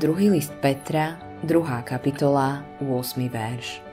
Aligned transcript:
Druhý 0.00 0.32
list 0.32 0.56
Petra, 0.64 1.20
2. 1.44 1.84
kapitola, 1.84 2.64
8. 2.80 3.20
verš. 3.28 3.84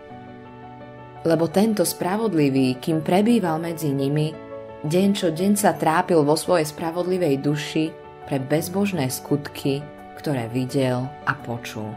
Lebo 1.27 1.51
tento 1.51 1.83
spravodlivý, 1.83 2.79
kým 2.79 3.03
prebýval 3.03 3.59
medzi 3.59 3.91
nimi, 3.91 4.31
deň 4.87 5.09
čo 5.11 5.35
deň 5.35 5.59
sa 5.59 5.75
trápil 5.75 6.23
vo 6.23 6.39
svojej 6.39 6.63
spravodlivej 6.63 7.43
duši 7.43 7.91
pre 8.23 8.39
bezbožné 8.39 9.11
skutky, 9.11 9.83
ktoré 10.15 10.47
videl 10.47 11.03
a 11.27 11.35
počul. 11.35 11.91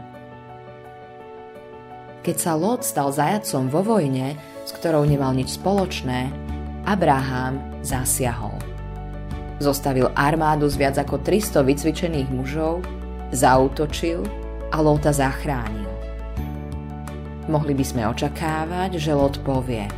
Keď 2.27 2.35
sa 2.35 2.59
Lot 2.59 2.83
stal 2.83 3.15
zajacom 3.15 3.71
vo 3.71 3.95
vojne, 3.95 4.35
s 4.67 4.75
ktorou 4.75 5.07
nemal 5.07 5.31
nič 5.31 5.55
spoločné, 5.55 6.27
Abraham 6.83 7.79
zasiahol. 7.79 8.59
Zostavil 9.63 10.11
armádu 10.19 10.67
z 10.67 10.75
viac 10.75 10.99
ako 10.99 11.23
300 11.23 11.63
vycvičených 11.63 12.27
mužov 12.27 12.83
zautočil 13.31 14.23
a 14.71 14.77
Lota 14.79 15.11
zachránil. 15.11 15.89
Mohli 17.51 17.73
by 17.75 17.85
sme 17.85 18.01
očakávať, 18.07 19.01
že 19.01 19.11
Lot 19.11 19.41
povie 19.43 19.89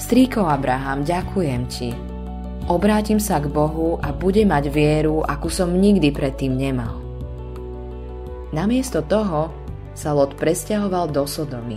Strýko 0.00 0.48
Abraham, 0.48 1.04
ďakujem 1.04 1.62
ti. 1.68 1.92
Obrátim 2.70 3.20
sa 3.20 3.36
k 3.36 3.52
Bohu 3.52 4.00
a 4.00 4.14
bude 4.14 4.46
mať 4.48 4.72
vieru, 4.72 5.20
akú 5.20 5.52
som 5.52 5.76
nikdy 5.76 6.08
predtým 6.08 6.56
nemal. 6.56 6.96
Namiesto 8.50 9.04
toho 9.04 9.52
sa 9.92 10.16
Lot 10.16 10.40
presťahoval 10.40 11.12
do 11.12 11.28
Sodomy. 11.28 11.76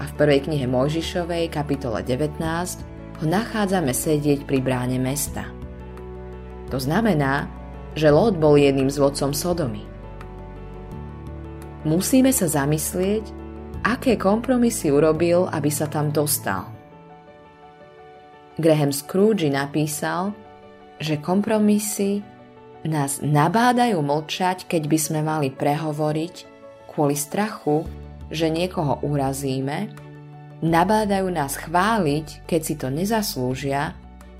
A 0.00 0.08
v 0.08 0.12
prvej 0.16 0.48
knihe 0.48 0.64
Mojžišovej, 0.64 1.52
kapitole 1.52 2.00
19, 2.00 2.40
ho 3.20 3.24
nachádzame 3.28 3.92
sedieť 3.92 4.48
pri 4.48 4.58
bráne 4.64 4.96
mesta. 4.96 5.44
To 6.72 6.80
znamená, 6.80 7.46
že 7.92 8.08
Lot 8.08 8.40
bol 8.40 8.56
jedným 8.56 8.88
z 8.88 8.96
vodcom 8.96 9.32
Sodomy. 9.36 9.84
Musíme 11.82 12.30
sa 12.30 12.46
zamyslieť, 12.46 13.24
aké 13.82 14.14
kompromisy 14.14 14.94
urobil, 14.94 15.50
aby 15.50 15.68
sa 15.68 15.90
tam 15.90 16.14
dostal. 16.14 16.70
Graham 18.54 18.94
Scrooge 18.94 19.50
napísal, 19.50 20.30
že 21.02 21.18
kompromisy 21.18 22.22
nás 22.86 23.18
nabádajú 23.18 23.98
mlčať, 23.98 24.70
keď 24.70 24.82
by 24.86 24.98
sme 24.98 25.20
mali 25.26 25.48
prehovoriť 25.50 26.34
kvôli 26.86 27.16
strachu, 27.18 27.82
že 28.30 28.52
niekoho 28.52 29.02
urazíme, 29.02 29.90
nabádajú 30.62 31.26
nás 31.32 31.58
chváliť, 31.58 32.46
keď 32.46 32.60
si 32.62 32.74
to 32.78 32.88
nezaslúžia, 32.92 33.96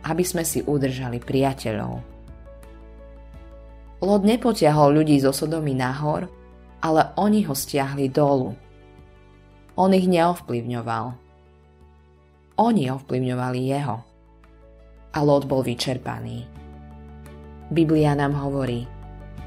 aby 0.07 0.23
sme 0.23 0.47
si 0.47 0.63
udržali 0.63 1.19
priateľov. 1.19 2.12
Lod 4.03 4.27
nepotiahol 4.27 4.98
ľudí 4.98 5.22
zo 5.22 5.31
Sodomy 5.31 5.78
nahor, 5.78 6.27
ale 6.83 7.14
oni 7.14 7.47
ho 7.47 7.55
stiahli 7.55 8.11
dolu. 8.11 8.50
On 9.78 9.91
ich 9.95 10.11
neovplyvňoval. 10.11 11.06
Oni 12.58 12.83
ovplyvňovali 12.91 13.61
jeho. 13.62 13.97
A 15.14 15.19
Lot 15.23 15.47
bol 15.47 15.62
vyčerpaný. 15.62 16.45
Biblia 17.70 18.19
nám 18.19 18.34
hovorí, 18.36 18.84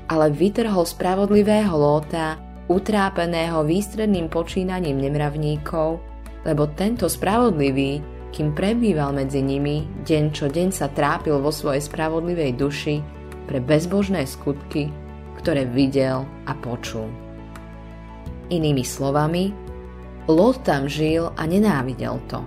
ale 0.08 0.32
vytrhol 0.32 0.88
spravodlivého 0.88 1.76
Lóta, 1.76 2.40
utrápeného 2.72 3.62
výstredným 3.62 4.32
počínaním 4.32 4.98
nemravníkov, 5.04 6.02
lebo 6.48 6.72
tento 6.74 7.06
spravodlivý, 7.12 8.02
kým 8.32 8.56
prebýval 8.56 9.14
medzi 9.14 9.44
nimi, 9.44 9.86
deň 10.08 10.24
čo 10.34 10.48
deň 10.48 10.70
sa 10.74 10.88
trápil 10.90 11.38
vo 11.44 11.54
svojej 11.54 11.84
spravodlivej 11.84 12.58
duši, 12.58 12.96
pre 13.46 13.62
bezbožné 13.62 14.26
skutky, 14.26 14.90
ktoré 15.40 15.66
videl 15.70 16.26
a 16.50 16.54
počul. 16.58 17.10
Inými 18.50 18.86
slovami, 18.86 19.66
Lot 20.26 20.66
tam 20.66 20.90
žil 20.90 21.30
a 21.38 21.46
nenávidel 21.46 22.18
to. 22.26 22.42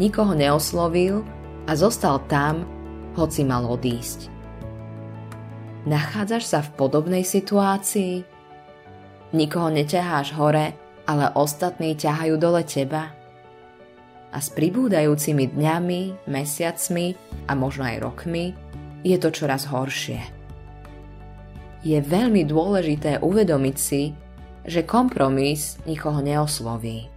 Nikoho 0.00 0.32
neoslovil 0.32 1.20
a 1.68 1.76
zostal 1.76 2.24
tam, 2.24 2.64
hoci 3.12 3.44
mal 3.44 3.68
odísť. 3.68 4.32
Nachádzaš 5.84 6.44
sa 6.48 6.60
v 6.64 6.72
podobnej 6.80 7.28
situácii? 7.28 8.24
Nikoho 9.36 9.68
neťaháš 9.68 10.32
hore, 10.32 10.72
ale 11.04 11.26
ostatní 11.36 11.92
ťahajú 11.92 12.40
dole 12.40 12.64
teba? 12.64 13.12
A 14.32 14.38
s 14.40 14.48
pribúdajúcimi 14.48 15.52
dňami, 15.52 16.24
mesiacmi 16.24 17.12
a 17.44 17.52
možno 17.52 17.84
aj 17.84 18.00
rokmi 18.00 18.56
je 19.02 19.16
to 19.18 19.28
čoraz 19.34 19.66
horšie. 19.66 20.22
Je 21.82 21.98
veľmi 21.98 22.46
dôležité 22.46 23.18
uvedomiť 23.18 23.76
si, 23.76 24.14
že 24.62 24.86
kompromis 24.86 25.82
nikoho 25.82 26.22
neosloví. 26.22 27.10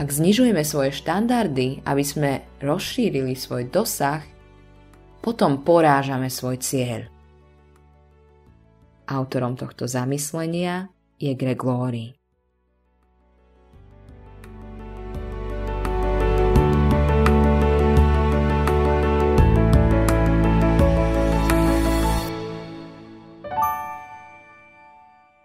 Ak 0.00 0.08
znižujeme 0.08 0.64
svoje 0.64 0.96
štandardy, 0.96 1.84
aby 1.84 2.00
sme 2.00 2.40
rozšírili 2.64 3.36
svoj 3.36 3.68
dosah, 3.68 4.24
potom 5.20 5.60
porážame 5.60 6.32
svoj 6.32 6.56
cieľ. 6.56 7.04
Autorom 9.04 9.60
tohto 9.60 9.84
zamyslenia 9.84 10.88
je 11.20 11.36
Greg 11.36 11.60
Laurie. 11.60 12.19